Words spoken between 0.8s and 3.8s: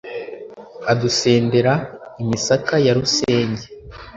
adusendera imisaka ya rusenge